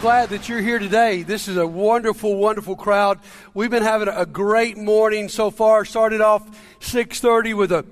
[0.00, 1.22] glad that you're here today.
[1.22, 3.18] This is a wonderful, wonderful crowd.
[3.52, 5.84] We've been having a great morning so far.
[5.84, 6.42] Started off
[6.80, 7.84] 6:30 with a,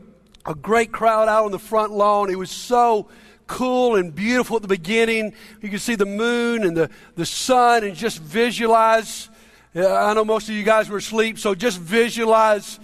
[0.46, 2.30] a great crowd out on the front lawn.
[2.30, 3.10] It was so
[3.46, 5.34] cool and beautiful at the beginning.
[5.60, 9.28] You could see the moon and the, the sun and just visualize.
[9.74, 12.80] I know most of you guys were asleep, so just visualize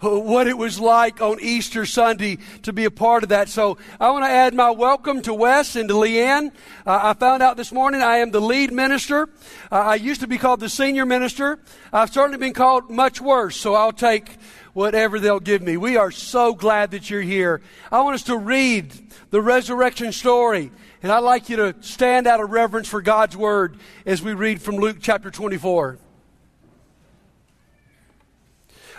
[0.00, 3.48] what it was like on Easter Sunday to be a part of that.
[3.48, 6.52] So I want to add my welcome to Wes and to Leanne.
[6.86, 9.28] Uh, I found out this morning I am the lead minister.
[9.70, 11.58] Uh, I used to be called the senior minister.
[11.92, 14.36] I've certainly been called much worse, so I'll take
[14.72, 15.76] whatever they'll give me.
[15.76, 17.60] We are so glad that you're here.
[17.90, 18.92] I want us to read
[19.30, 20.70] the resurrection story.
[21.02, 24.60] And I'd like you to stand out of reverence for God's word as we read
[24.60, 25.98] from Luke chapter 24.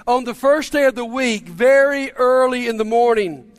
[0.07, 3.51] On the first day of the week, very early in the morning,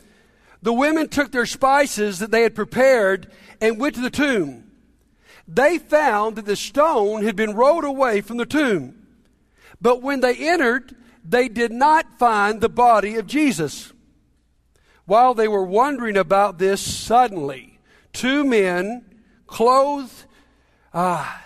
[0.63, 4.71] the women took their spices that they had prepared and went to the tomb.
[5.47, 8.95] They found that the stone had been rolled away from the tomb.
[9.81, 13.93] But when they entered, they did not find the body of Jesus.
[15.07, 17.79] While they were wondering about this, suddenly,
[18.13, 19.05] two men,
[19.47, 20.25] clothed,
[20.93, 21.37] uh,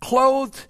[0.00, 0.66] clothed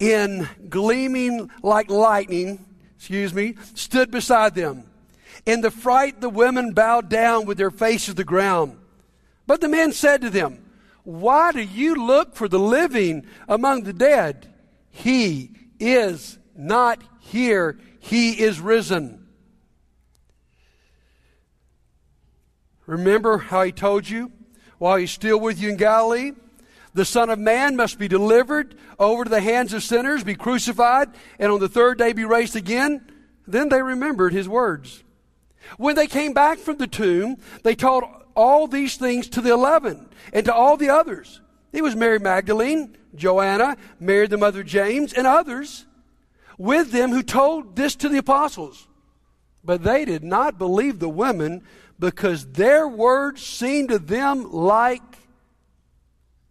[0.00, 2.64] in gleaming like lightning,
[2.98, 4.82] excuse me, stood beside them.
[5.46, 8.76] In the fright, the women bowed down with their faces to the ground.
[9.46, 10.64] But the men said to them,
[11.04, 14.52] Why do you look for the living among the dead?
[14.90, 19.28] He is not here, he is risen.
[22.84, 24.32] Remember how he told you
[24.78, 26.32] while he's still with you in Galilee?
[26.98, 31.08] The Son of Man must be delivered over to the hands of sinners, be crucified,
[31.38, 33.08] and on the third day be raised again.
[33.46, 35.04] Then they remembered his words.
[35.76, 38.02] When they came back from the tomb, they told
[38.34, 41.40] all these things to the eleven and to all the others.
[41.72, 45.86] It was Mary Magdalene, Joanna, Mary the mother James, and others
[46.58, 48.88] with them who told this to the apostles.
[49.62, 51.62] But they did not believe the women
[52.00, 55.00] because their words seemed to them like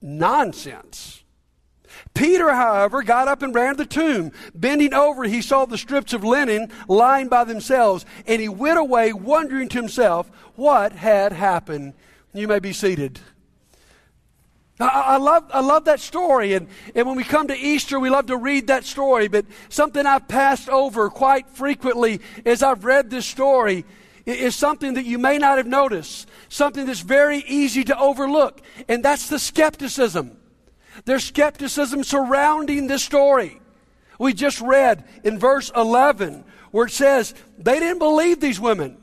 [0.01, 1.23] nonsense.
[2.13, 4.31] Peter, however, got up and ran to the tomb.
[4.53, 9.13] Bending over, he saw the strips of linen lying by themselves, and he went away
[9.13, 11.93] wondering to himself what had happened.
[12.33, 13.19] You may be seated.
[14.79, 18.27] I, love, I love that story, and, and when we come to Easter, we love
[18.27, 23.25] to read that story, but something I've passed over quite frequently as I've read this
[23.25, 23.85] story
[24.35, 29.03] is something that you may not have noticed, something that's very easy to overlook, and
[29.03, 30.37] that's the skepticism.
[31.05, 33.61] There's skepticism surrounding this story.
[34.19, 38.97] We just read in verse 11 where it says they didn't believe these women.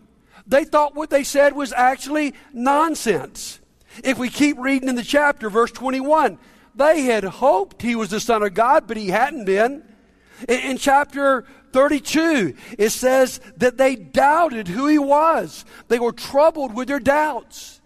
[0.47, 3.61] They thought what they said was actually nonsense.
[4.03, 6.39] If we keep reading in the chapter, verse 21,
[6.75, 9.85] they had hoped he was the Son of God, but he hadn't been.
[10.49, 15.65] In, in chapter 32, it says that they doubted who he was.
[15.89, 17.81] They were troubled with their doubts.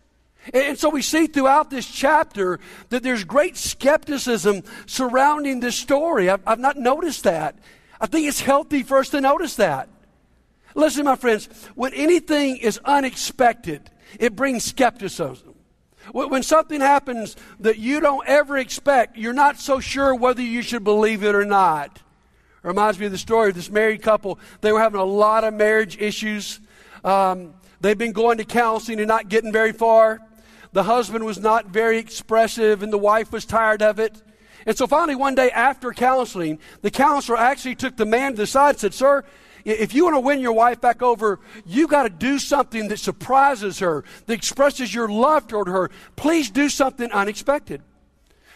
[0.53, 6.31] And so we see throughout this chapter that there's great skepticism surrounding this story.
[6.31, 7.59] I've, I've, not noticed that.
[8.01, 9.89] I think it's healthy for us to notice that.
[10.75, 15.55] Listen, my friends, when anything is unexpected, it brings skepticism.
[16.13, 20.85] When something happens that you don't ever expect, you're not so sure whether you should
[20.85, 22.01] believe it or not.
[22.69, 24.39] Reminds me of the story of this married couple.
[24.61, 26.61] They were having a lot of marriage issues.
[27.03, 30.21] Um, they've been going to counseling and not getting very far.
[30.73, 34.23] The husband was not very expressive, and the wife was tired of it.
[34.67, 38.47] And so finally, one day after counseling, the counselor actually took the man to the
[38.47, 39.25] side and said, Sir,
[39.65, 42.99] if you want to win your wife back over, you got to do something that
[42.99, 45.91] surprises her, that expresses your love toward her.
[46.17, 47.81] Please do something unexpected.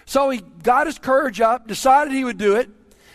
[0.04, 2.68] So he got his courage up, decided he would do it.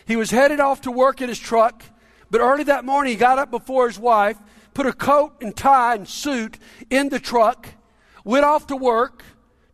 [0.07, 1.83] He was headed off to work in his truck,
[2.31, 4.37] but early that morning he got up before his wife,
[4.73, 6.57] put a coat and tie and suit
[6.89, 7.67] in the truck,
[8.23, 9.23] went off to work,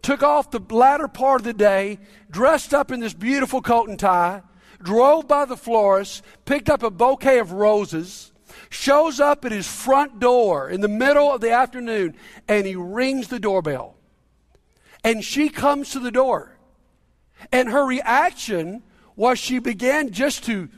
[0.01, 1.99] took off the latter part of the day,
[2.31, 4.41] dressed up in this beautiful coat and tie,
[4.81, 8.31] drove by the florist, picked up a bouquet of roses,
[8.71, 12.15] shows up at his front door in the middle of the afternoon,
[12.47, 13.95] and he rings the doorbell.
[15.03, 16.57] And she comes to the door.
[17.51, 18.81] And her reaction
[19.15, 20.69] was she began just to,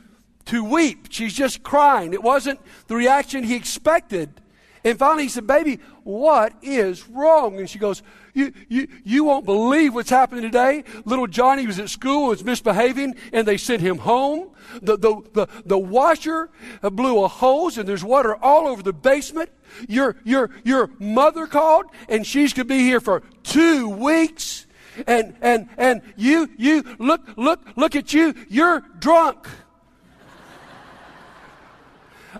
[0.46, 1.08] to weep.
[1.10, 2.12] She's just crying.
[2.12, 4.40] It wasn't the reaction he expected.
[4.84, 7.58] And finally he said, Baby, what is wrong?
[7.58, 8.02] And she goes,
[8.36, 10.84] you, you, you won't believe what's happening today.
[11.06, 14.50] Little Johnny was at school, was misbehaving, and they sent him home.
[14.82, 16.50] The, the, the, the washer
[16.82, 19.48] blew a hose, and there's water all over the basement.
[19.88, 24.65] Your, your, your mother called, and she's going to be here for two weeks.
[25.06, 29.48] And, and, and you, you, look, look, look at you, you're drunk.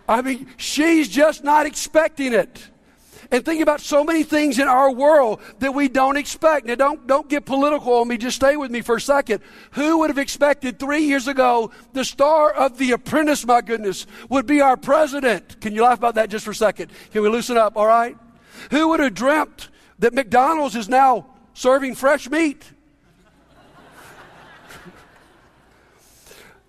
[0.08, 2.70] I mean, she's just not expecting it.
[3.30, 6.66] And think about so many things in our world that we don't expect.
[6.66, 8.16] Now, don't, don't get political on me.
[8.18, 9.42] Just stay with me for a second.
[9.72, 14.46] Who would have expected three years ago the star of The Apprentice, my goodness, would
[14.46, 15.60] be our president?
[15.60, 16.92] Can you laugh about that just for a second?
[17.10, 18.16] Can we loosen up, all right?
[18.70, 21.26] Who would have dreamt that McDonald's is now
[21.56, 22.62] serving fresh meat?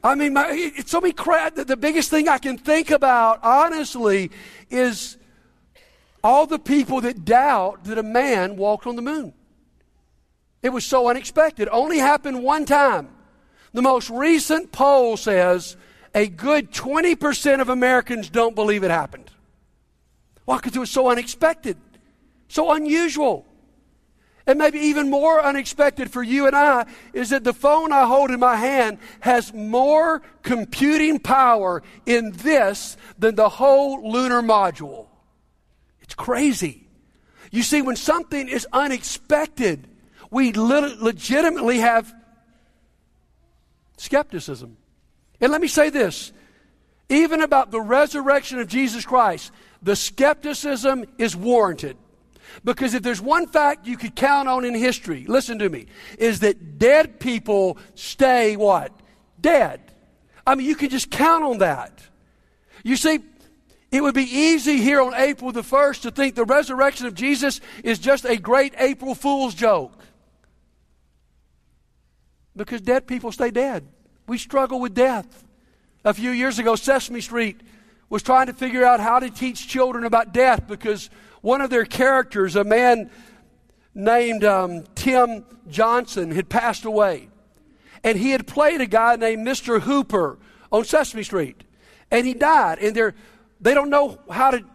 [0.04, 3.44] I mean, my, it's so many crap that the biggest thing I can think about,
[3.44, 4.32] honestly,
[4.70, 5.18] is
[6.24, 9.34] all the people that doubt that a man walked on the moon.
[10.64, 11.68] It was so unexpected.
[11.70, 13.10] Only happened one time.
[13.74, 15.76] The most recent poll says
[16.16, 19.30] a good 20% of Americans don't believe it happened.
[20.46, 20.56] Why?
[20.58, 21.78] Because it was so unexpected,
[22.48, 23.46] so unusual.
[24.48, 28.32] And maybe even more unexpected for you and I is that the phone I hold
[28.32, 35.08] in my hand has more computing power in this than the whole lunar module.
[36.00, 36.88] It's crazy.
[37.52, 39.86] You see, when something is unexpected,
[40.32, 42.14] we legitimately have
[43.98, 44.78] skepticism.
[45.42, 46.32] And let me say this
[47.10, 49.52] even about the resurrection of Jesus Christ,
[49.82, 51.98] the skepticism is warranted.
[52.64, 56.40] Because if there's one fact you could count on in history, listen to me, is
[56.40, 58.92] that dead people stay what?
[59.40, 59.82] Dead.
[60.46, 62.02] I mean, you can just count on that.
[62.84, 63.20] You see,
[63.92, 67.62] it would be easy here on April the 1st to think the resurrection of Jesus
[67.84, 69.94] is just a great April Fool's joke.
[72.56, 73.88] Because dead people stay dead.
[74.28, 75.46] We struggle with death.
[76.04, 77.62] A few years ago, Sesame Street
[78.10, 81.10] was trying to figure out how to teach children about death because
[81.48, 83.10] one of their characters, a man
[83.96, 87.30] named um, Tim Johnson, had passed away.
[88.04, 89.80] And he had played a guy named Mr.
[89.80, 90.40] Hooper
[90.74, 91.64] on Sesame Street.
[92.12, 92.80] And he died.
[92.80, 93.16] And they're,
[93.62, 94.66] they don't know how to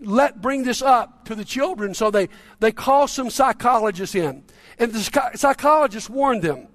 [0.00, 4.44] let bring this up to the children, so they, they call some psychologists in.
[4.78, 6.68] And the psychologist warned them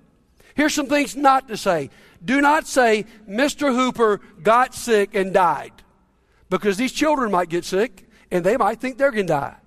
[0.53, 1.89] here's some things not to say.
[2.23, 3.73] Do not say, Mr.
[3.73, 5.73] Hooper got sick and died.
[6.51, 9.57] Because these children might get sick and they might think they're going to die.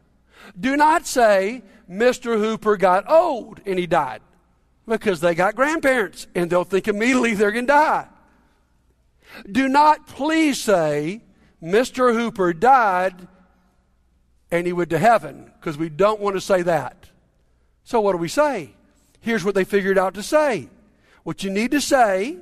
[0.58, 2.38] Do not say, Mr.
[2.38, 4.20] Hooper got old and he died,
[4.86, 8.08] because they got grandparents and they'll think immediately they're going to die.
[9.50, 11.22] Do not please say,
[11.62, 12.14] Mr.
[12.14, 13.28] Hooper died
[14.50, 17.08] and he went to heaven, because we don't want to say that.
[17.84, 18.74] So, what do we say?
[19.20, 20.68] Here's what they figured out to say.
[21.22, 22.36] What you need to say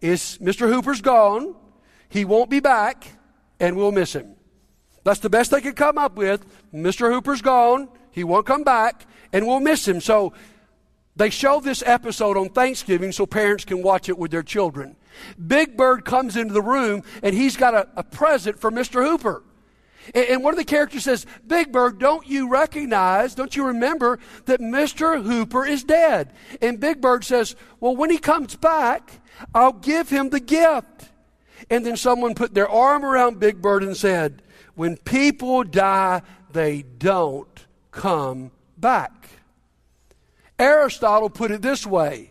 [0.00, 0.68] is Mr.
[0.68, 1.54] Hooper's gone,
[2.08, 3.06] he won't be back,
[3.60, 4.34] and we'll miss him.
[5.04, 6.44] That's the best they could come up with.
[6.72, 7.12] Mr.
[7.12, 7.88] Hooper's gone.
[8.10, 10.00] He won't come back, and we'll miss him.
[10.00, 10.32] So
[11.16, 14.96] they show this episode on Thanksgiving so parents can watch it with their children.
[15.44, 19.04] Big Bird comes into the room, and he's got a, a present for Mr.
[19.04, 19.42] Hooper.
[20.14, 24.18] And, and one of the characters says, Big Bird, don't you recognize, don't you remember
[24.46, 25.22] that Mr.
[25.22, 26.32] Hooper is dead?
[26.60, 29.20] And Big Bird says, Well, when he comes back,
[29.54, 31.10] I'll give him the gift.
[31.70, 34.42] And then someone put their arm around Big Bird and said,
[34.74, 39.28] when people die, they don't come back.
[40.58, 42.30] Aristotle put it this way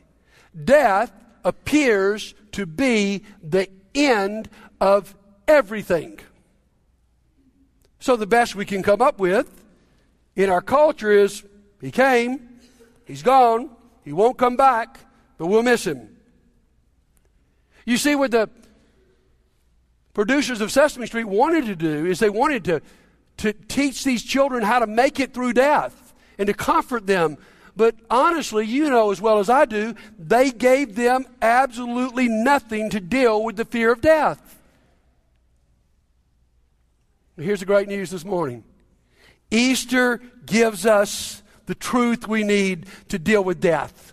[0.63, 1.11] death
[1.43, 5.15] appears to be the end of
[5.47, 6.19] everything.
[7.99, 9.49] So, the best we can come up with
[10.35, 11.43] in our culture is
[11.79, 12.59] he came,
[13.05, 13.69] he's gone,
[14.03, 14.99] he won't come back,
[15.37, 16.17] but we'll miss him.
[17.85, 18.49] You see, with the
[20.13, 22.81] producers of Sesame Street wanted to do is they wanted to,
[23.37, 27.37] to teach these children how to make it through death and to comfort them.
[27.75, 32.99] But honestly, you know as well as I do, they gave them absolutely nothing to
[32.99, 34.59] deal with the fear of death.
[37.37, 38.63] Here's the great news this morning
[39.49, 44.10] Easter gives us the truth we need to deal with death.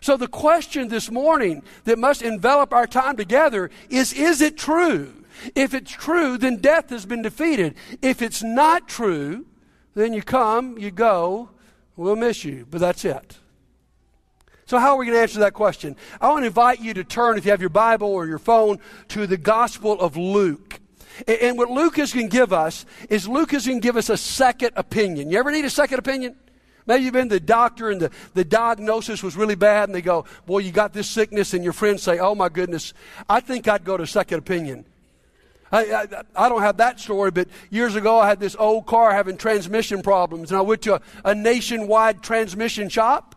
[0.00, 5.14] So, the question this morning that must envelop our time together is Is it true?
[5.54, 7.74] If it's true, then death has been defeated.
[8.02, 9.46] If it's not true,
[9.94, 11.50] then you come, you go,
[11.96, 13.38] we'll miss you, but that's it.
[14.66, 15.96] So, how are we going to answer that question?
[16.20, 18.78] I want to invite you to turn, if you have your Bible or your phone,
[19.08, 20.80] to the Gospel of Luke.
[21.26, 24.10] And what Luke is going to give us is Luke is going to give us
[24.10, 25.30] a second opinion.
[25.30, 26.36] You ever need a second opinion?
[26.88, 30.00] Maybe you've been to the doctor and the, the diagnosis was really bad, and they
[30.00, 32.94] go, Boy, you got this sickness, and your friends say, Oh my goodness,
[33.28, 34.86] I think I'd go to second opinion.
[35.70, 39.12] I, I, I, don't have that story, but years ago I had this old car
[39.12, 43.34] having transmission problems, and I went to a, a nationwide transmission shop.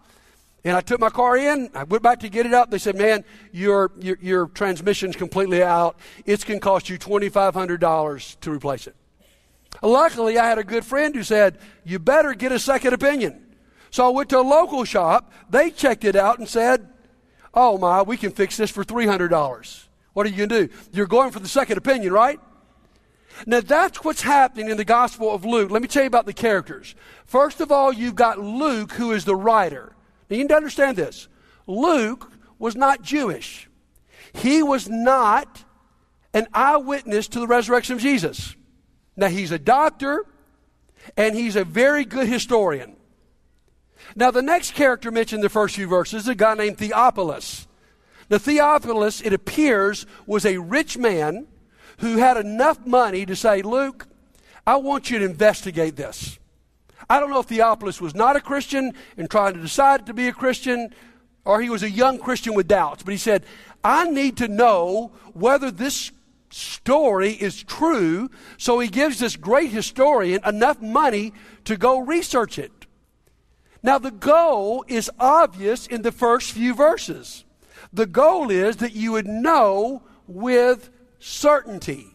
[0.64, 1.72] And I took my car in.
[1.74, 2.70] I went back to get it out.
[2.70, 5.98] They said, "Man, your your, your transmission's completely out.
[6.24, 8.96] It's going to cost you twenty five hundred dollars to replace it."
[9.82, 13.41] Luckily, I had a good friend who said, "You better get a second opinion."
[13.92, 15.32] So I went to a local shop.
[15.50, 16.90] They checked it out and said,
[17.54, 20.68] "Oh my, we can fix this for three hundred dollars." What are you going to
[20.68, 20.74] do?
[20.92, 22.40] You're going for the second opinion, right?
[23.46, 25.72] Now that's what's happening in the Gospel of Luke.
[25.72, 26.96] Let me tell you about the characters.
[27.26, 29.96] First of all, you've got Luke, who is the writer.
[30.30, 31.28] Now, you need to understand this.
[31.68, 33.70] Luke was not Jewish.
[34.34, 35.64] He was not
[36.34, 38.56] an eyewitness to the resurrection of Jesus.
[39.16, 40.26] Now, he's a doctor
[41.18, 42.96] and he's a very good historian.
[44.16, 47.68] Now, the next character mentioned in the first few verses is a guy named Theophilus.
[48.30, 51.48] Now, Theophilus, it appears, was a rich man
[52.00, 54.08] who had enough money to say, Luke,
[54.66, 56.40] I want you to investigate this.
[57.10, 60.28] I don't know if Theophilus was not a Christian and trying to decide to be
[60.28, 60.94] a Christian,
[61.46, 63.04] or he was a young Christian with doubts.
[63.04, 63.44] But he said,
[63.84, 66.12] I need to know whether this
[66.50, 68.30] story is true.
[68.58, 71.34] So he gives this great historian enough money
[71.66, 72.81] to go research it.
[73.84, 77.46] Now, the goal is obvious in the first few verses.
[77.92, 82.08] The goal is that you would know with certainty.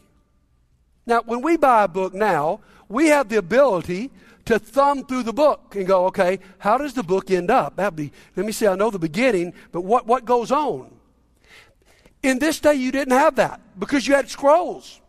[1.06, 4.11] Now, when we buy a book now, we have the ability
[4.44, 7.76] to thumb through the book and go, okay, how does the book end up?
[7.76, 10.94] That'd be, let me see, I know the beginning, but what, what goes on?
[12.23, 15.00] In this day, you didn't have that because you had scrolls.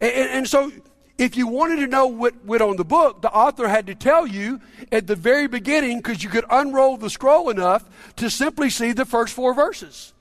[0.00, 0.72] And, and, and so,
[1.18, 4.26] if you wanted to know what went on the book, the author had to tell
[4.26, 4.60] you
[4.92, 9.04] at the very beginning because you could unroll the scroll enough to simply see the
[9.04, 10.14] first four verses.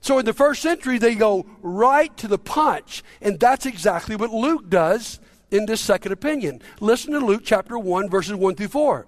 [0.00, 4.30] So in the first century, they go right to the punch, and that's exactly what
[4.30, 6.62] Luke does in this second opinion.
[6.80, 9.06] Listen to Luke chapter 1, verses 1 through 4.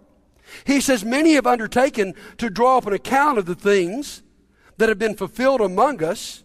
[0.66, 4.22] He says, Many have undertaken to draw up an account of the things
[4.76, 6.42] that have been fulfilled among us,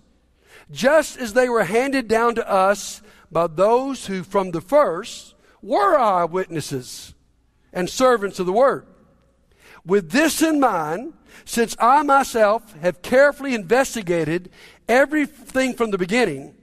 [0.72, 3.02] just as they were handed down to us
[3.36, 7.14] by those who from the first were eyewitnesses
[7.74, 8.88] and servants of the word.
[9.86, 14.52] With this in mind, since I myself have carefully investigated
[14.88, 16.56] everything from the beginning,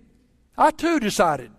[0.56, 1.50] I too decided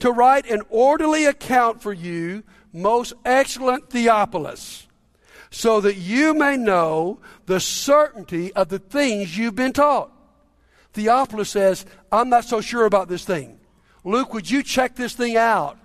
[0.00, 2.42] to write an orderly account for you,
[2.74, 4.86] most excellent Theophilus,
[5.50, 10.12] so that you may know the certainty of the things you've been taught.
[10.92, 13.55] Theophilus says, I'm not so sure about this thing.
[14.06, 15.76] Luke, would you check this thing out?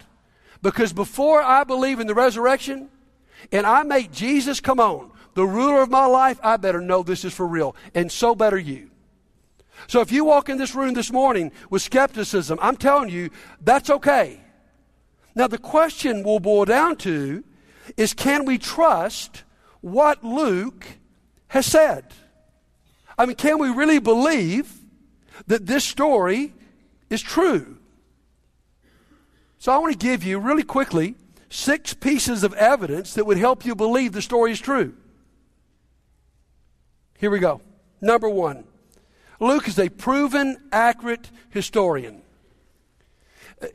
[0.62, 2.90] Because before I believe in the resurrection
[3.52, 7.26] and I make Jesus come on, the ruler of my life, I better know this
[7.26, 7.76] is for real.
[7.96, 8.92] And so better you.
[9.88, 13.90] So if you walk in this room this morning with skepticism, I'm telling you, that's
[13.90, 14.40] okay.
[15.34, 17.44] Now, the question will boil down to
[17.98, 19.44] is can we trust
[19.80, 20.86] what Luke
[21.48, 22.06] has said?
[23.18, 24.72] I mean, can we really believe
[25.48, 26.54] that this story
[27.10, 27.80] is true?
[29.62, 31.14] So, I want to give you really quickly
[31.52, 34.96] six pieces of evidence that would help you believe the story is true.
[37.20, 37.62] Here we go.
[38.02, 38.64] Number one
[39.40, 42.24] Luke is a proven, accurate historian.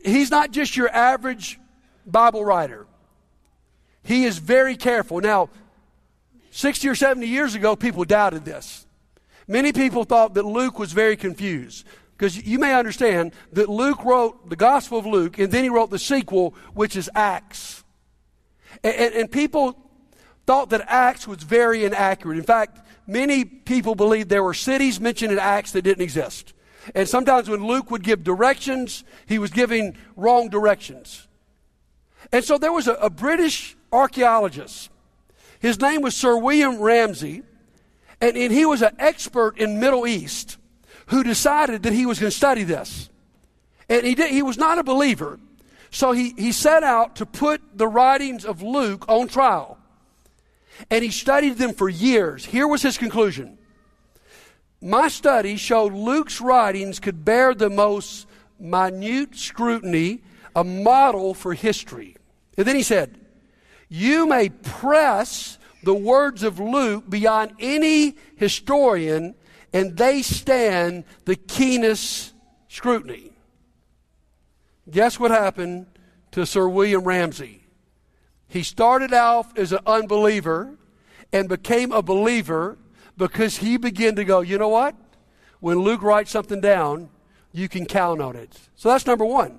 [0.04, 1.56] He's not just your average
[2.04, 2.88] Bible writer,
[4.02, 5.20] he is very careful.
[5.20, 5.50] Now,
[6.50, 8.88] 60 or 70 years ago, people doubted this.
[9.46, 11.86] Many people thought that Luke was very confused.
[12.16, 15.90] Because you may understand that Luke wrote the Gospel of Luke, and then he wrote
[15.90, 17.84] the sequel, which is Acts.
[18.82, 19.76] And, and, and people
[20.46, 22.38] thought that Acts was very inaccurate.
[22.38, 26.54] In fact, many people believed there were cities mentioned in Acts that didn't exist.
[26.94, 31.26] And sometimes when Luke would give directions, he was giving wrong directions.
[32.32, 34.90] And so there was a, a British archaeologist.
[35.58, 37.42] His name was Sir William Ramsay,
[38.20, 40.56] and, and he was an expert in Middle East
[41.06, 43.10] who decided that he was going to study this.
[43.88, 45.38] And he, did, he was not a believer,
[45.90, 49.78] so he, he set out to put the writings of Luke on trial
[50.90, 52.44] and he studied them for years.
[52.44, 53.58] Here was his conclusion
[54.80, 58.26] My study showed Luke's writings could bear the most
[58.58, 60.22] minute scrutiny,
[60.54, 62.16] a model for history.
[62.56, 63.18] And then he said,
[63.88, 69.34] You may press the words of Luke beyond any historian,
[69.76, 72.32] and they stand the keenest
[72.66, 73.30] scrutiny.
[74.90, 75.84] Guess what happened
[76.30, 77.62] to Sir William Ramsay?
[78.48, 80.78] He started out as an unbeliever
[81.30, 82.78] and became a believer
[83.18, 84.94] because he began to go, you know what?
[85.60, 87.10] When Luke writes something down,
[87.52, 88.58] you can count on it.
[88.76, 89.58] So that's number one.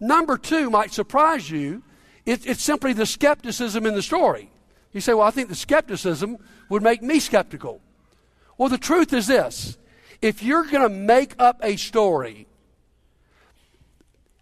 [0.00, 1.84] Number two might surprise you.
[2.26, 4.50] It, it's simply the skepticism in the story.
[4.92, 6.38] You say, well, I think the skepticism
[6.68, 7.80] would make me skeptical.
[8.58, 9.76] Well, the truth is this
[10.20, 12.46] if you're going to make up a story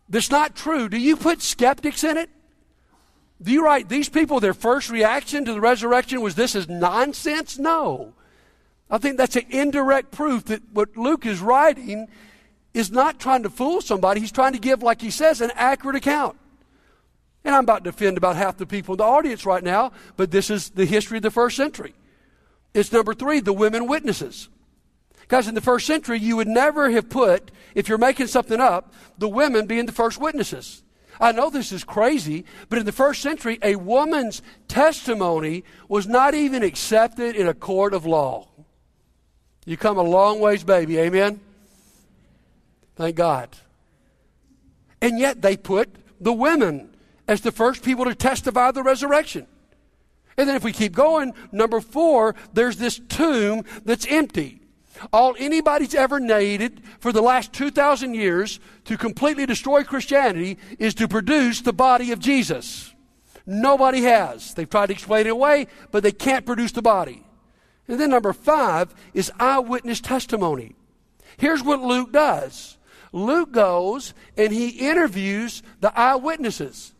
[0.09, 2.29] that's not true, do you put skeptics in it?
[3.43, 7.59] Do you write these people, their first reaction to the resurrection was this is nonsense?
[7.59, 8.12] No.
[8.90, 12.09] I think that's an indirect proof that what Luke is writing
[12.75, 14.21] is not trying to fool somebody.
[14.21, 16.37] He's trying to give, like he says, an accurate account.
[17.45, 20.31] And I'm about to offend about half the people in the audience right now, but
[20.31, 21.95] this is the history of the first century.
[22.75, 24.49] It's number three, the women witnesses.
[25.29, 28.93] Guys, in the first century, you would never have put, if you're making something up,
[29.19, 30.83] the women being the first witnesses.
[31.21, 36.35] I know this is crazy, but in the first century, a woman's testimony was not
[36.35, 38.49] even accepted in a court of law.
[39.67, 40.99] You come a long ways, baby.
[40.99, 41.41] Amen?
[42.97, 43.50] Thank God.
[45.03, 46.97] And yet they put the women
[47.29, 49.47] as the first people to testify the resurrection.
[50.37, 54.60] And then if we keep going, number four, there's this tomb that's empty.
[55.12, 61.08] All anybody's ever needed for the last 2,000 years to completely destroy Christianity is to
[61.08, 62.94] produce the body of Jesus.
[63.46, 64.54] Nobody has.
[64.54, 67.25] They've tried to explain it away, but they can't produce the body.
[67.88, 70.75] And then number five is eyewitness testimony.
[71.38, 72.76] Here's what Luke does
[73.12, 76.94] Luke goes and he interviews the eyewitnesses.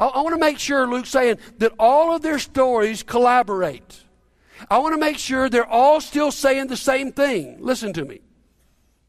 [0.00, 4.02] I, I want to make sure Luke's saying that all of their stories collaborate.
[4.68, 7.58] I want to make sure they're all still saying the same thing.
[7.60, 8.20] Listen to me.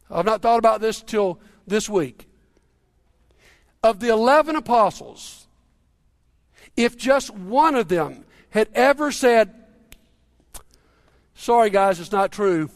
[0.09, 2.27] I've not thought about this till this week.
[3.81, 5.47] Of the 11 apostles,
[6.77, 9.55] if just one of them had ever said,
[11.33, 12.69] Sorry, guys, it's not true.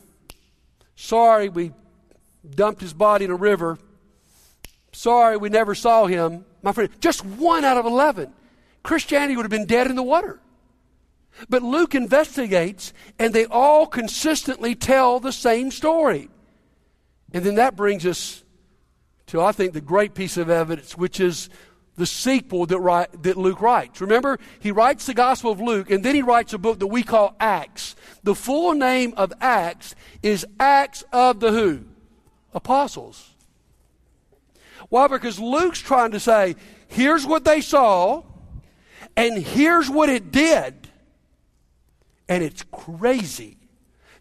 [0.95, 1.71] Sorry, we
[2.49, 3.77] dumped his body in a river.
[4.95, 6.45] Sorry, we never saw him.
[6.63, 8.33] My friend, just one out of 11.
[8.81, 10.39] Christianity would have been dead in the water.
[11.49, 16.29] But Luke investigates, and they all consistently tell the same story.
[17.33, 18.41] And then that brings us
[19.27, 21.49] to, I think, the great piece of evidence, which is
[21.97, 23.99] the sequel that, write, that Luke writes.
[23.99, 27.03] Remember, he writes the Gospel of Luke, and then he writes a book that we
[27.03, 27.97] call Acts.
[28.23, 31.81] The full name of Acts is Acts of the who?
[32.53, 33.34] Apostles.
[34.89, 35.07] Why?
[35.07, 36.55] Because Luke's trying to say,
[36.87, 38.23] here's what they saw,
[39.15, 40.73] and here's what it did.
[42.27, 43.57] And it's crazy.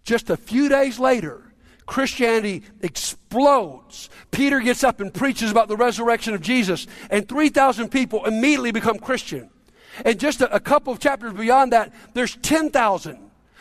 [0.04, 1.42] Just a few days later,
[1.86, 4.10] Christianity explodes.
[4.30, 8.98] Peter gets up and preaches about the resurrection of Jesus, and 3,000 people immediately become
[8.98, 9.50] Christian.
[10.04, 13.18] And just a, a couple of chapters beyond that, there's 10,000.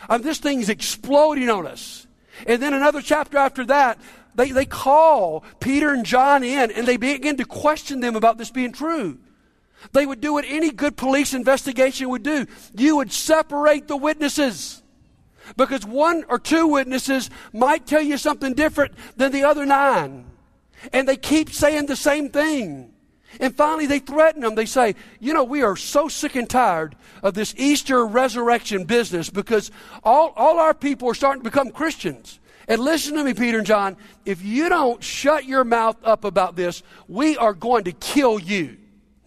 [0.10, 2.08] Um, this thing's exploding on us.
[2.48, 4.00] And then another chapter after that,
[4.36, 8.52] they, they call Peter and John in and they begin to question them about this
[8.52, 9.20] being true.
[9.92, 12.46] They would do what any good police investigation would do.
[12.76, 14.82] You would separate the witnesses.
[15.58, 20.26] Because one or two witnesses might tell you something different than the other nine.
[20.94, 22.94] And they keep saying the same thing.
[23.40, 24.56] And finally, they threaten them.
[24.56, 29.30] They say, You know, we are so sick and tired of this Easter resurrection business
[29.30, 29.72] because
[30.04, 32.40] all, all our people are starting to become Christians.
[32.68, 36.56] And listen to me, Peter and John, if you don't shut your mouth up about
[36.56, 38.78] this, we are going to kill you.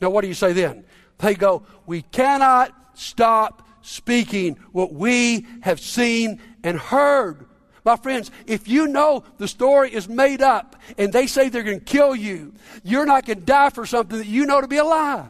[0.01, 0.85] Now, what do you say then?
[1.19, 7.47] They go, We cannot stop speaking what we have seen and heard.
[7.85, 11.79] My friends, if you know the story is made up and they say they're going
[11.79, 14.79] to kill you, you're not going to die for something that you know to be
[14.79, 15.29] a lie.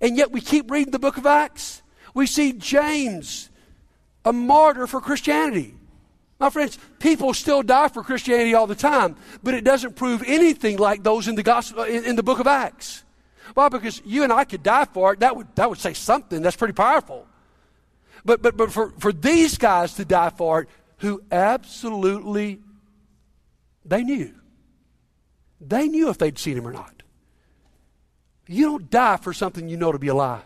[0.00, 1.82] And yet we keep reading the book of Acts.
[2.14, 3.50] We see James,
[4.24, 5.75] a martyr for Christianity.
[6.38, 10.76] My friends, people still die for Christianity all the time, but it doesn't prove anything
[10.76, 13.04] like those in the gospel in, in, the book of Acts.
[13.54, 13.70] Why?
[13.70, 15.20] Because you and I could die for it.
[15.20, 16.42] That would that would say something.
[16.42, 17.26] That's pretty powerful.
[18.24, 20.68] But but but for, for these guys to die for it,
[20.98, 22.60] who absolutely
[23.84, 24.34] they knew.
[25.60, 27.02] They knew if they'd seen him or not.
[28.46, 30.42] You don't die for something you know to be a lie.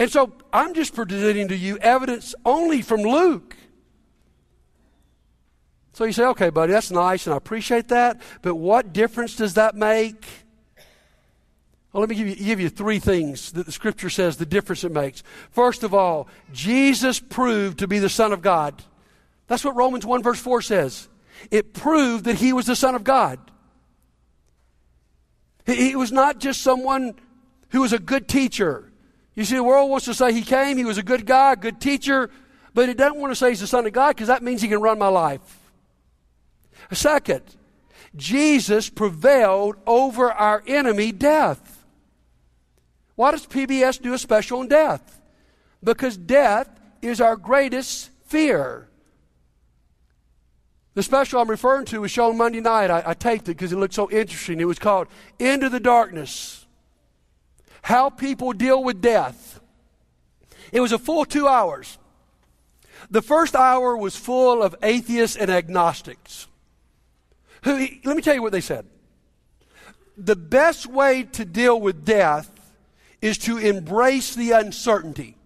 [0.00, 3.56] And so I'm just presenting to you evidence only from Luke
[5.92, 9.54] so you say, okay, buddy, that's nice and I appreciate that, but what difference does
[9.54, 10.24] that make?
[11.92, 14.84] Well, let me give you, give you three things that the scripture says the difference
[14.84, 15.22] it makes.
[15.50, 18.82] First of all, Jesus proved to be the Son of God.
[19.46, 21.08] That's what Romans 1 verse 4 says.
[21.50, 23.38] It proved that he was the Son of God.
[25.66, 27.14] He was not just someone
[27.70, 28.90] who was a good teacher.
[29.34, 31.56] You see, the world wants to say he came, he was a good guy, a
[31.56, 32.30] good teacher,
[32.74, 34.68] but it doesn't want to say he's the Son of God because that means he
[34.68, 35.57] can run my life.
[36.92, 37.42] Second,
[38.16, 41.84] Jesus prevailed over our enemy, death.
[43.14, 45.18] Why does PBS do a special on death?
[45.82, 46.68] because death
[47.02, 48.88] is our greatest fear.
[50.94, 52.90] The special I'm referring to was shown Monday night.
[52.90, 54.60] I, I taped it because it looked so interesting.
[54.60, 55.06] It was called
[55.38, 56.66] Into the Darkness
[57.82, 59.60] How People Deal with Death.
[60.72, 61.98] It was a full two hours.
[63.10, 66.47] The first hour was full of atheists and agnostics.
[67.62, 68.86] Who, let me tell you what they said.
[70.16, 72.50] The best way to deal with death
[73.20, 75.36] is to embrace the uncertainty.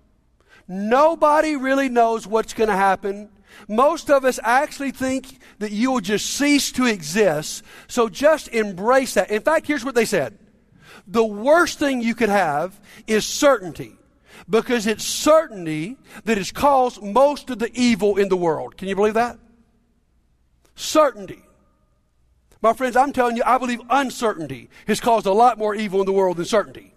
[0.69, 3.29] Nobody really knows what's going to happen.
[3.69, 7.63] Most of us actually think that you will just cease to exist.
[7.89, 9.31] So just embrace that.
[9.31, 10.39] In fact, here's what they said.
[11.07, 13.97] The worst thing you could have is certainty
[14.49, 18.77] because it's certainty that has caused most of the evil in the world.
[18.77, 19.39] Can you believe that?
[20.75, 21.43] Certainty.
[22.63, 26.07] My friends, I'm telling you, I believe uncertainty has caused a lot more evil in
[26.07, 26.95] the world than certainty.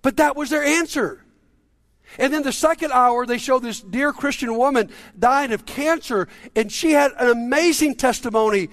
[0.00, 1.22] But that was their answer.
[2.18, 6.72] And then the second hour, they show this dear Christian woman died of cancer, and
[6.72, 8.70] she had an amazing testimony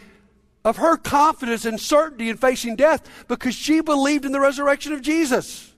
[0.64, 5.02] of her confidence and certainty in facing death because she believed in the resurrection of
[5.02, 5.74] Jesus.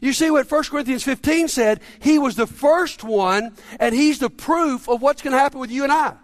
[0.00, 1.80] You see what 1 Corinthians 15 said?
[2.00, 5.70] He was the first one, and he's the proof of what's going to happen with
[5.70, 6.14] you and I.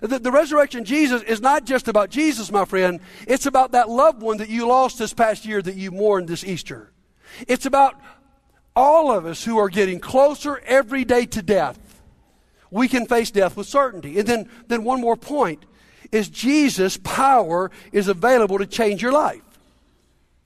[0.00, 3.00] The, the, resurrection Jesus is not just about Jesus, my friend.
[3.26, 6.44] It's about that loved one that you lost this past year that you mourned this
[6.44, 6.92] Easter.
[7.46, 7.98] It's about
[8.76, 11.78] all of us who are getting closer every day to death.
[12.70, 14.18] We can face death with certainty.
[14.18, 15.64] And then, then one more point
[16.12, 19.42] is Jesus' power is available to change your life.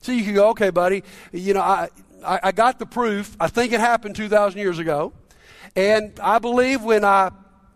[0.01, 1.89] So you can go, okay, buddy, you know, I,
[2.25, 3.35] I, I got the proof.
[3.39, 5.13] I think it happened 2,000 years ago.
[5.75, 7.31] And I believe when I,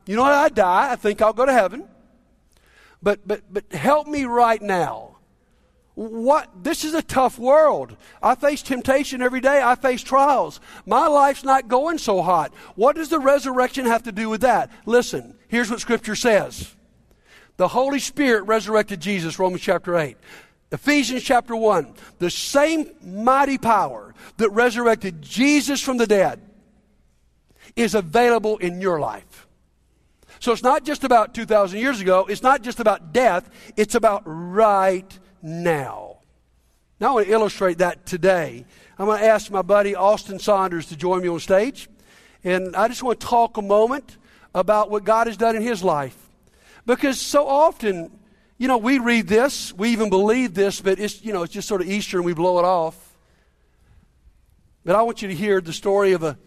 [0.08, 1.88] you know, I die, I think I'll go to heaven.
[3.04, 5.18] But, but, but help me right now
[5.98, 7.98] what this is a tough world.
[8.22, 9.62] I face temptation every day.
[9.64, 10.60] I face trials.
[10.86, 12.54] My life's not going so hot.
[12.76, 14.70] What does the resurrection have to do with that?
[14.86, 16.76] Listen, here's what scripture says.
[17.58, 20.18] The Holy Spirit resurrected Jesus, Romans chapter 8.
[20.72, 21.96] Ephesians chapter 1.
[22.20, 26.40] The same mighty power that resurrected Jesus from the dead
[27.76, 29.27] is available in your life.
[30.40, 32.26] So it's not just about 2,000 years ago.
[32.30, 33.50] It's not just about death.
[33.76, 36.18] It's about right now.
[37.00, 38.66] Now I want to illustrate that today.
[38.98, 41.90] I'm going to ask my buddy Austin Saunders to join me on stage.
[42.44, 44.18] And I just want to talk a moment
[44.54, 46.18] about what God has done in his life.
[46.86, 48.12] Because so often,
[48.58, 51.68] you know, we read this, we even believe this, but it's, you know, it's just
[51.68, 53.18] sort of Easter and we blow it off.
[54.84, 56.38] But I want you to hear the story of a,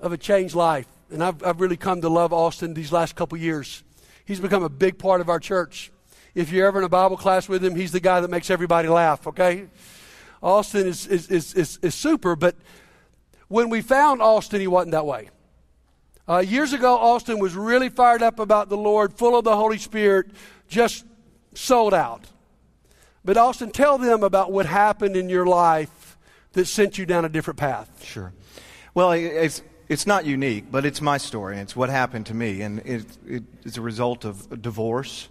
[0.00, 0.86] of a changed life.
[1.10, 3.82] And I've, I've really come to love Austin these last couple years.
[4.24, 5.90] He's become a big part of our church.
[6.34, 8.88] If you're ever in a Bible class with him, he's the guy that makes everybody
[8.88, 9.66] laugh, okay?
[10.42, 12.54] Austin is, is, is, is, is super, but
[13.48, 15.30] when we found Austin, he wasn't that way.
[16.28, 19.78] Uh, years ago, Austin was really fired up about the Lord, full of the Holy
[19.78, 20.30] Spirit,
[20.68, 21.04] just
[21.54, 22.24] sold out.
[23.24, 26.16] But Austin, tell them about what happened in your life
[26.52, 28.04] that sent you down a different path.
[28.04, 28.32] Sure.
[28.94, 31.58] Well, it's, it's not unique, but it's my story.
[31.58, 35.28] It's what happened to me, and it, it, it's a result of divorce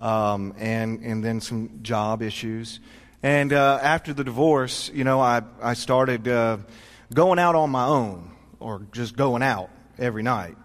[0.00, 2.80] um, and, and then some job issues.
[3.22, 6.56] And uh, after the divorce, you know, I, I started uh,
[7.14, 10.56] going out on my own or just going out every night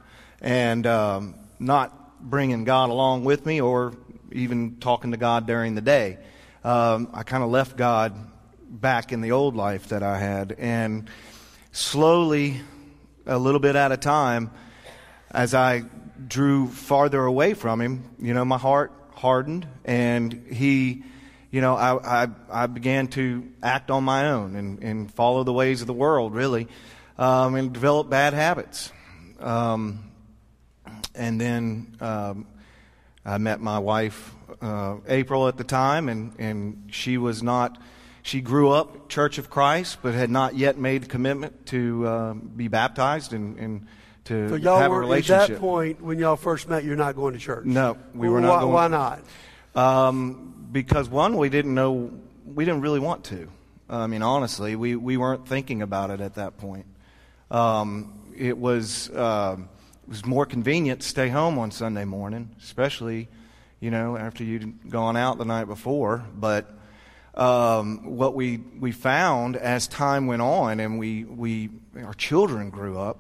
[0.41, 3.93] and um, not bringing God along with me or
[4.31, 6.17] even talking to God during the day.
[6.63, 8.15] Um, I kind of left God
[8.67, 10.55] back in the old life that I had.
[10.58, 11.12] And
[11.71, 12.62] slowly,
[13.25, 14.51] a little bit at a time,
[15.31, 15.83] as I
[16.27, 21.03] drew farther away from Him, you know, my heart hardened, and he,
[21.49, 25.53] you know, I, I, I began to act on my own and, and follow the
[25.53, 26.67] ways of the world, really,
[27.17, 28.91] um, and develop bad habits.
[29.39, 30.11] Um,
[31.15, 32.47] and then um,
[33.25, 37.77] I met my wife, uh, April, at the time, and, and she was not.
[38.25, 42.67] She grew up Church of Christ, but had not yet made commitment to uh, be
[42.67, 43.88] baptized and, and
[44.23, 45.41] to so y'all have were, a relationship.
[45.41, 47.65] At that point, when y'all first met, you're not going to church.
[47.65, 48.59] No, we were why, not.
[48.61, 49.19] Going, why not?
[49.75, 52.09] Um, because one, we didn't know,
[52.47, 53.47] we didn't really want to.
[53.88, 56.88] I mean, honestly, we, we weren't thinking about it at that point.
[57.51, 63.27] Um, it was uh, it was more convenient to stay home on Sunday morning, especially
[63.79, 66.25] you know after you'd gone out the night before.
[66.35, 66.75] But
[67.36, 71.69] um, what we we found as time went on, and we we
[72.04, 73.19] our children grew up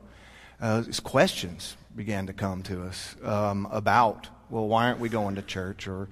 [0.61, 5.41] uh, questions began to come to us um, about, well, why aren't we going to
[5.41, 5.87] church?
[5.87, 6.09] Or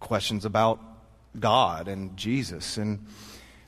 [0.00, 0.80] questions about
[1.38, 2.76] God and Jesus.
[2.76, 3.06] And,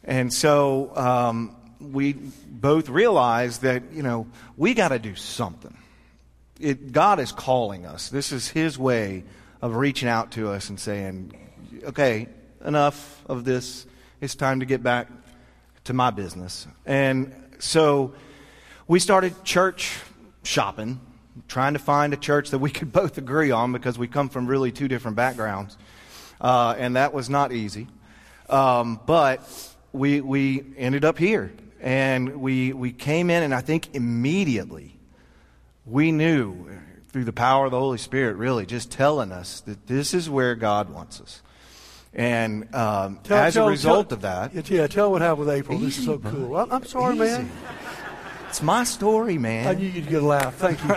[0.05, 4.27] and so um, we both realized that, you know,
[4.57, 5.77] we got to do something.
[6.59, 8.09] It, God is calling us.
[8.09, 9.25] This is His way
[9.63, 11.33] of reaching out to us and saying,
[11.85, 12.29] okay,
[12.65, 13.87] enough of this.
[14.21, 15.09] It's time to get back
[15.85, 16.67] to my business.
[16.85, 18.15] And so
[18.89, 19.97] we started church
[20.43, 21.01] shopping,
[21.49, 24.47] trying to find a church that we could both agree on because we come from
[24.47, 25.77] really two different backgrounds.
[26.41, 27.89] Uh, and that was not easy.
[28.49, 29.49] Um, but
[29.93, 31.53] we, we ended up here.
[31.81, 34.99] And we, we came in, and I think immediately
[35.85, 36.69] we knew
[37.09, 40.55] through the power of the Holy Spirit, really, just telling us that this is where
[40.55, 41.43] God wants us.
[42.17, 44.71] And um, tell, as tell, a result tell, of that.
[44.71, 45.77] Yeah, tell what happened with April.
[45.77, 46.35] Easy, this is so buddy.
[46.35, 46.57] cool.
[46.57, 47.25] I'm, I'm sorry, Easy.
[47.25, 47.51] man.
[48.49, 49.67] It's my story, man.
[49.67, 50.55] I knew you'd get a laugh.
[50.55, 50.95] Thank you.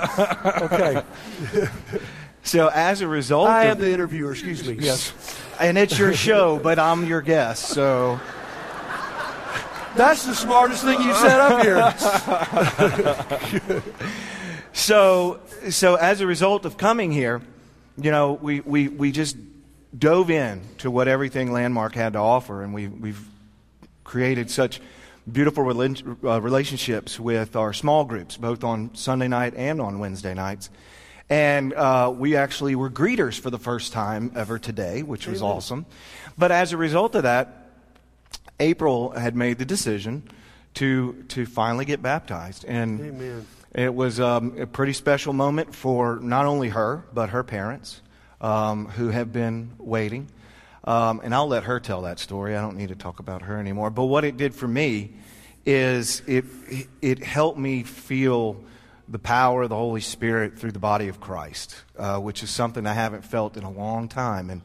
[0.65, 1.03] okay.
[2.43, 4.32] so as a result, I am of, the interviewer.
[4.32, 4.77] Excuse me.
[4.79, 5.13] Yes.
[5.60, 7.65] And it's your show, but I'm your guest.
[7.65, 8.17] So
[9.97, 11.62] that's the smartest thing you said up
[13.71, 13.84] here.
[14.73, 17.41] so, so as a result of coming here,
[17.97, 19.36] you know, we, we, we just
[19.97, 23.25] dove in to what everything Landmark had to offer, and we, we've
[24.04, 24.82] created such
[25.32, 30.69] beautiful uh, relationships with our small groups, both on Sunday night and on Wednesday nights.
[31.30, 35.56] And uh, we actually were greeters for the first time ever today, which was Amen.
[35.56, 35.86] awesome.
[36.38, 37.69] But as a result of that,
[38.60, 40.23] April had made the decision
[40.75, 43.45] to to finally get baptized, and Amen.
[43.73, 48.02] it was um, a pretty special moment for not only her but her parents,
[48.41, 50.28] um, who have been waiting.
[50.84, 52.56] Um, and I'll let her tell that story.
[52.56, 53.89] I don't need to talk about her anymore.
[53.89, 55.12] But what it did for me
[55.65, 56.45] is it,
[57.02, 58.63] it helped me feel
[59.08, 62.86] the power of the Holy Spirit through the body of Christ, uh, which is something
[62.86, 64.49] I haven't felt in a long time.
[64.49, 64.62] And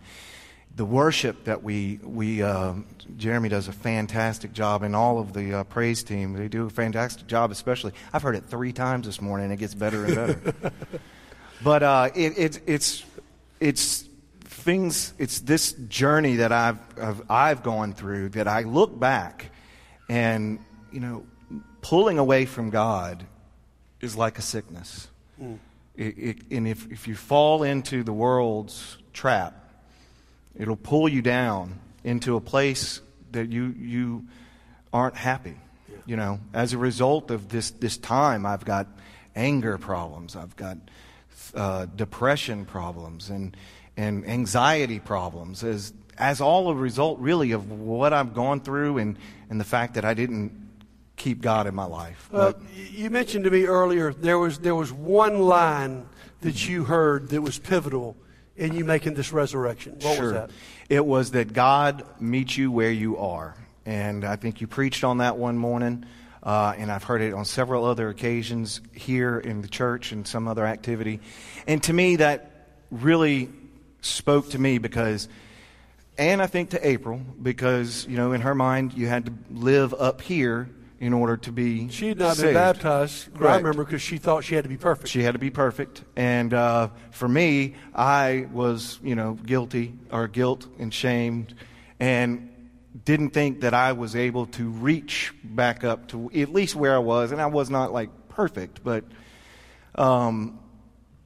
[0.77, 2.75] the worship that we, we uh,
[3.17, 6.71] Jeremy does a fantastic job, and all of the uh, praise team, they do a
[6.71, 7.93] fantastic job, especially.
[8.13, 10.73] I've heard it three times this morning, and it gets better and better.
[11.63, 13.05] but uh, it, it, it's,
[13.61, 14.09] it's
[14.41, 19.51] things, it's this journey that I've, I've, I've gone through that I look back
[20.09, 20.59] and,
[20.93, 21.27] you know,
[21.83, 23.25] pulling away from God
[24.01, 25.09] is like a sickness.
[25.41, 25.59] Mm.
[25.97, 29.55] It, it, and if, if you fall into the world's trap,
[30.57, 33.01] it'll pull you down into a place
[33.33, 34.25] that you, you
[34.93, 35.57] aren't happy.
[35.89, 35.97] Yeah.
[36.07, 38.87] You know, as a result of this, this time, I've got
[39.37, 40.79] anger problems, I've got
[41.55, 43.57] uh, depression problems, and
[43.97, 49.17] and anxiety problems as, as all a result, really, of what I've gone through and,
[49.51, 50.53] and the fact that I didn't
[51.17, 52.29] keep God in my life.
[52.33, 52.55] Uh,
[52.91, 56.07] you mentioned to me earlier there was, there was one line
[56.41, 58.17] that you heard that was pivotal
[58.57, 59.95] in you making this resurrection.
[60.03, 60.25] What sure.
[60.25, 60.51] was that?
[60.89, 63.55] It was that God meets you where you are.
[63.87, 66.05] And I think you preached on that one morning.
[66.45, 70.47] Uh, and I've heard it on several other occasions here in the church and some
[70.47, 71.21] other activity.
[71.67, 73.49] And to me, that really
[74.03, 75.29] spoke to me because,
[76.19, 79.95] and I think to April, because, you know, in her mind, you had to live
[79.95, 80.69] up here
[81.01, 82.49] in order to be She had not saved.
[82.49, 85.09] been baptized, I remember, because she thought she had to be perfect.
[85.09, 86.03] She had to be perfect.
[86.15, 91.55] And uh, for me, I was, you know, guilty or guilt and shamed
[92.01, 92.51] and
[93.03, 96.99] didn't think that I was able to reach back up to at least where I
[96.99, 97.33] was.
[97.33, 99.05] And I was not like perfect, but
[99.97, 100.61] um,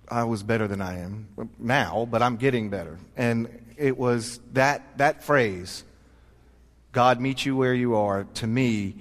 [0.08, 1.28] I was better than I am
[1.58, 2.98] now, but I'm getting better.
[3.16, 5.84] And it was that, that phrase,
[6.92, 8.96] God meets you where you are, to me,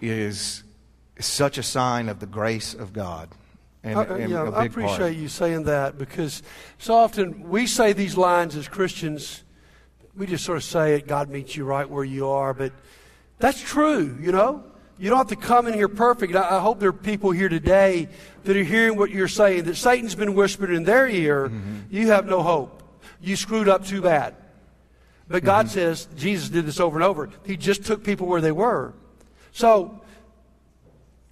[0.00, 0.62] is
[1.18, 3.28] such a sign of the grace of God.
[3.82, 5.14] And, uh, and yeah, I appreciate part.
[5.14, 6.42] you saying that because
[6.78, 9.42] so often we say these lines as Christians.
[10.16, 12.72] We just sort of say it, God meets you right where you are, but
[13.38, 14.64] that's true, you know?
[14.98, 16.34] You don't have to come in here perfect.
[16.34, 18.08] I, hope there are people here today
[18.44, 21.80] that are hearing what you're saying, that Satan's been whispering in their ear, mm-hmm.
[21.90, 22.82] you have no hope.
[23.20, 24.34] You screwed up too bad.
[25.28, 25.74] But God mm-hmm.
[25.74, 27.28] says, Jesus did this over and over.
[27.44, 28.94] He just took people where they were.
[29.52, 30.00] So,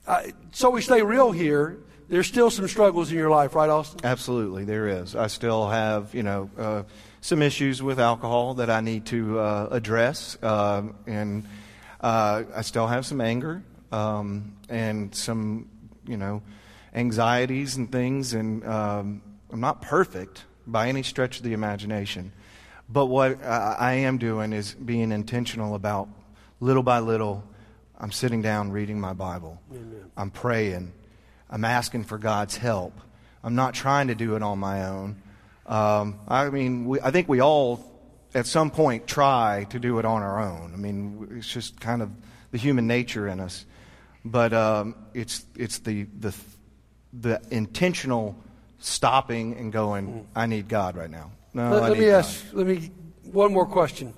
[0.06, 1.78] uh, so we stay real here.
[2.08, 4.00] There's still some struggles in your life, right, Austin?
[4.04, 5.16] Absolutely, there is.
[5.16, 6.82] I still have, you know, uh,
[7.24, 11.48] some issues with alcohol that I need to uh, address, uh, and
[12.02, 15.70] uh, I still have some anger um, and some,
[16.06, 16.42] you know,
[16.94, 22.30] anxieties and things, and um, I'm not perfect by any stretch of the imagination.
[22.90, 26.10] But what I, I am doing is being intentional about
[26.60, 27.42] little by little.
[27.98, 29.62] I'm sitting down reading my Bible.
[29.72, 30.10] Amen.
[30.14, 30.92] I'm praying.
[31.48, 32.92] I'm asking for God's help.
[33.42, 35.22] I'm not trying to do it on my own.
[35.66, 37.84] Um, I mean, we, I think we all
[38.34, 40.72] at some point try to do it on our own.
[40.74, 42.10] I mean, it's just kind of
[42.50, 43.64] the human nature in us.
[44.24, 46.34] but um, it's, it's the, the,
[47.12, 48.36] the intentional
[48.78, 51.30] stopping and going, I need God right now.
[51.52, 52.14] No, let, let me God.
[52.14, 52.90] ask, let me,
[53.22, 54.14] one more question.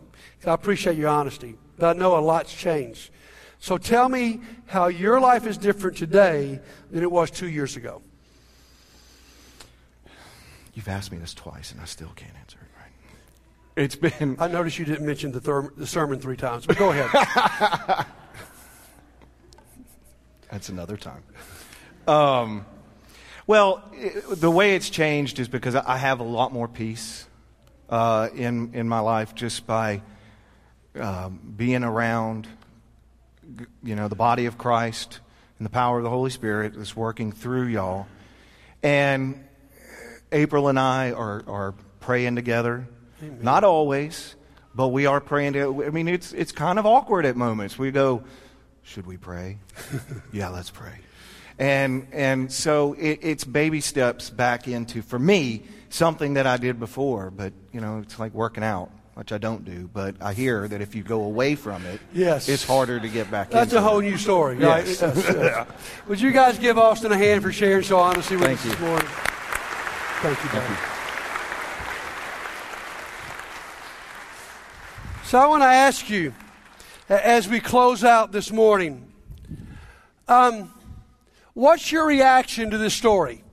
[0.46, 3.10] I appreciate your honesty, but I know a lot's changed.
[3.58, 8.02] So tell me how your life is different today than it was two years ago.
[10.76, 13.82] You've asked me this twice, and I still can't answer it right.
[13.82, 14.36] It's been.
[14.38, 18.06] I noticed you didn't mention the, therm- the sermon three times, but go ahead.
[20.50, 21.22] That's another time.
[22.06, 22.66] Um,
[23.46, 27.26] well, it, the way it's changed is because I have a lot more peace
[27.88, 30.02] uh, in in my life just by
[31.00, 32.46] um, being around,
[33.82, 35.20] you know, the body of Christ
[35.58, 38.06] and the power of the Holy Spirit that's working through y'all.
[38.82, 39.42] And
[40.32, 42.86] April and I are, are praying together.
[43.40, 44.34] Not always,
[44.74, 45.86] but we are praying together.
[45.86, 47.78] I mean, it's, it's kind of awkward at moments.
[47.78, 48.22] We go,
[48.82, 49.58] should we pray?
[50.32, 50.98] yeah, let's pray.
[51.58, 56.78] And, and so it, it's baby steps back into, for me, something that I did
[56.78, 59.88] before, but, you know, it's like working out, which I don't do.
[59.90, 62.50] But I hear that if you go away from it, Yes.
[62.50, 64.10] it's harder to get back That's a whole it.
[64.10, 64.86] new story, right?
[64.86, 65.00] Yes.
[65.00, 65.66] Yes.
[66.08, 68.70] Would you guys give Austin a hand for sharing so honestly with Thank us you.
[68.72, 69.08] this morning?
[70.22, 70.78] Thank you, Dad.
[75.24, 76.32] So I want to ask you,
[77.10, 79.12] as we close out this morning,
[80.26, 80.72] um,
[81.52, 83.44] what's your reaction to this story?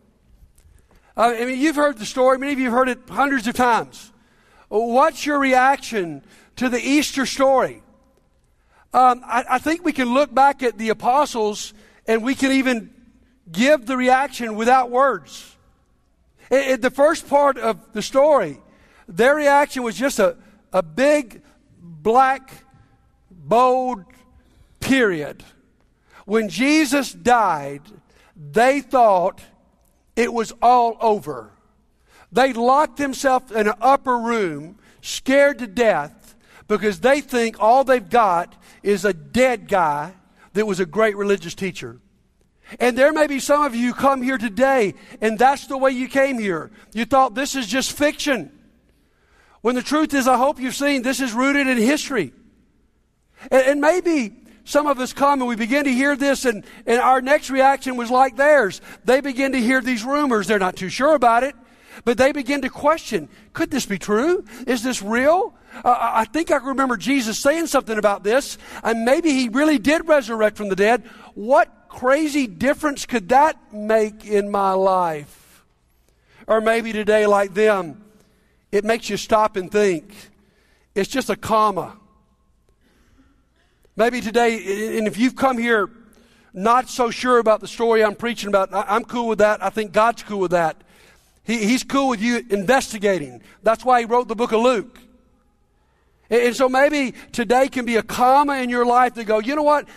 [1.17, 2.37] Uh, I mean, you've heard the story.
[2.37, 4.13] Many of you have heard it hundreds of times.
[4.69, 6.23] What's your reaction
[6.55, 7.83] to the Easter story?
[8.93, 11.73] Um, I, I think we can look back at the apostles
[12.07, 12.93] and we can even
[13.51, 15.57] give the reaction without words.
[16.53, 18.59] In, the first part of the story,
[19.07, 20.37] their reaction was just a,
[20.71, 21.41] a big,
[21.81, 22.53] black,
[23.31, 24.05] bold
[24.79, 25.43] period.
[26.25, 27.81] When Jesus died,
[28.35, 29.41] they thought
[30.15, 31.49] it was all over.
[32.31, 36.35] They locked themselves in an upper room, scared to death,
[36.67, 40.13] because they think all they've got is a dead guy
[40.53, 41.97] that was a great religious teacher.
[42.79, 46.07] And there may be some of you come here today, and that's the way you
[46.07, 46.71] came here.
[46.93, 48.51] You thought this is just fiction.
[49.61, 52.33] When the truth is, I hope you've seen this is rooted in history.
[53.51, 54.33] And, and maybe
[54.65, 57.97] some of us come and we begin to hear this, and, and our next reaction
[57.97, 58.81] was like theirs.
[59.05, 60.47] They begin to hear these rumors.
[60.47, 61.55] They're not too sure about it,
[62.05, 64.45] but they begin to question could this be true?
[64.65, 65.53] Is this real?
[65.83, 70.07] Uh, I think I remember Jesus saying something about this, and maybe he really did
[70.07, 71.03] resurrect from the dead.
[71.33, 75.63] What crazy difference could that make in my life?
[76.47, 78.03] Or maybe today, like them,
[78.71, 80.13] it makes you stop and think.
[80.95, 81.95] It's just a comma.
[83.95, 85.89] Maybe today, and if you've come here
[86.53, 89.63] not so sure about the story I'm preaching about, I'm cool with that.
[89.63, 90.83] I think God's cool with that.
[91.43, 93.41] He, he's cool with you investigating.
[93.61, 94.97] That's why he wrote the book of Luke.
[96.29, 99.55] And, and so maybe today can be a comma in your life to go, you
[99.55, 99.87] know what?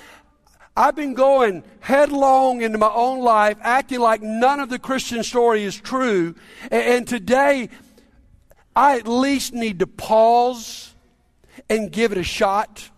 [0.76, 5.64] I've been going headlong into my own life, acting like none of the Christian story
[5.64, 6.34] is true.
[6.70, 7.70] And, today,
[8.74, 10.94] I at least need to pause
[11.70, 12.90] and give it a shot.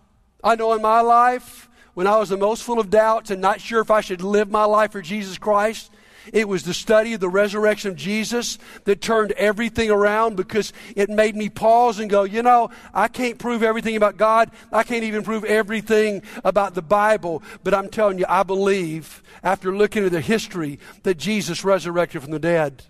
[0.43, 3.61] I know in my life, when I was the most full of doubts and not
[3.61, 5.89] sure if I should live my life for Jesus Christ,
[6.33, 11.09] it was the study of the resurrection of Jesus that turned everything around because it
[11.09, 14.51] made me pause and go, you know, I can't prove everything about God.
[14.71, 17.43] I can't even prove everything about the Bible.
[17.63, 22.31] But I'm telling you, I believe, after looking at the history, that Jesus resurrected from
[22.31, 22.83] the dead.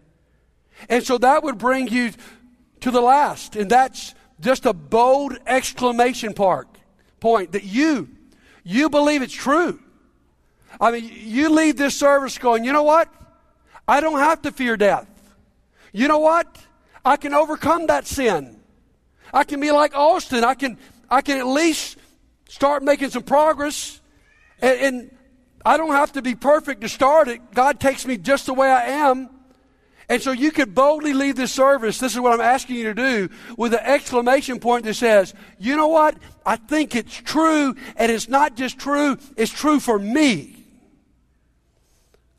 [0.87, 2.11] And so that would bring you
[2.81, 3.55] to the last.
[3.55, 6.67] And that's just a bold exclamation part,
[7.19, 8.09] point that you,
[8.63, 9.79] you believe it's true.
[10.79, 13.09] I mean, you leave this service going, you know what?
[13.89, 15.07] I don't have to fear death.
[15.91, 16.45] You know what?
[17.03, 18.61] I can overcome that sin.
[19.33, 20.43] I can be like Austin.
[20.43, 20.77] I can,
[21.09, 21.97] I can at least
[22.47, 23.99] start making some progress.
[24.61, 25.17] And, and
[25.65, 27.41] I don't have to be perfect to start it.
[27.51, 29.27] God takes me just the way I am.
[30.07, 31.97] And so you could boldly leave this service.
[31.97, 35.75] This is what I'm asking you to do with an exclamation point that says, you
[35.75, 36.15] know what?
[36.45, 37.75] I think it's true.
[37.95, 40.63] And it's not just true, it's true for me.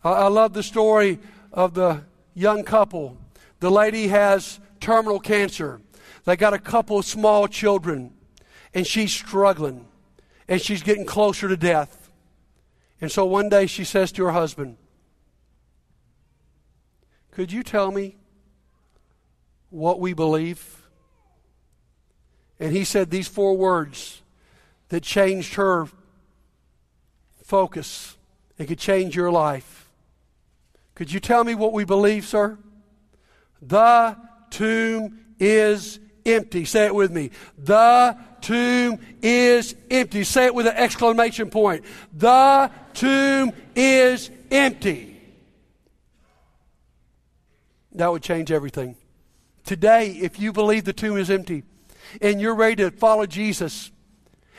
[0.04, 1.18] I, I love the story
[1.52, 2.02] of the
[2.34, 3.16] young couple.
[3.60, 5.80] The lady has terminal cancer.
[6.24, 8.12] They got a couple of small children,
[8.74, 9.86] and she's struggling,
[10.48, 12.10] and she's getting closer to death.
[13.00, 14.76] And so one day she says to her husband,
[17.30, 18.16] Could you tell me
[19.70, 20.86] what we believe?
[22.58, 24.20] And he said these four words
[24.90, 25.88] that changed her
[27.42, 28.16] focus.
[28.58, 29.79] and could change your life.
[31.00, 32.58] Could you tell me what we believe, sir?
[33.62, 34.18] The
[34.50, 36.66] tomb is empty.
[36.66, 37.30] Say it with me.
[37.56, 40.24] The tomb is empty.
[40.24, 41.86] Say it with an exclamation point.
[42.12, 45.18] The tomb is empty.
[47.92, 48.94] That would change everything.
[49.64, 51.62] Today, if you believe the tomb is empty
[52.20, 53.90] and you're ready to follow Jesus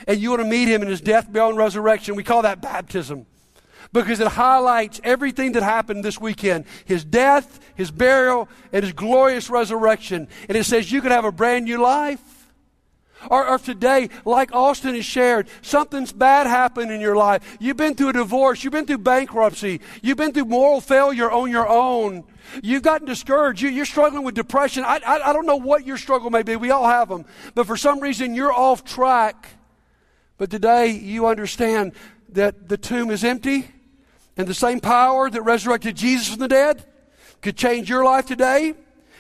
[0.08, 2.64] and you want to meet him in his death, burial, and resurrection, we call that
[2.64, 3.28] baptism
[3.94, 9.50] because it highlights everything that happened this weekend his death, his burial, and his glorious
[9.50, 10.28] resurrection.
[10.48, 12.22] And it says you can have a brand new life.
[13.30, 17.58] Or, today, like Austin has shared, something's bad happened in your life.
[17.60, 21.52] You've been through a divorce, you've been through bankruptcy, you've been through moral failure on
[21.52, 22.24] your own.
[22.64, 23.62] You've gotten discouraged.
[23.62, 24.84] You, are struggling with depression.
[24.84, 26.56] I, I, I don't know what your struggle may be.
[26.56, 27.26] We all have them.
[27.54, 29.48] But for some reason, you're off track.
[30.38, 31.94] But today, you understand
[32.30, 33.70] that the tomb is empty
[34.38, 36.86] and the same power that resurrected Jesus from the dead
[37.42, 38.76] could change your life today.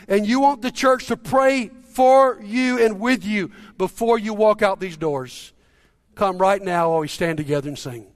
[0.08, 4.62] And you want the church to pray for you and with you before you walk
[4.62, 5.54] out these doors.
[6.16, 8.11] Come right now while we stand together and sing.